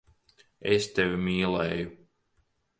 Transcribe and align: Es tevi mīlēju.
Es 0.77 0.87
tevi 0.95 1.21
mīlēju. 1.27 1.95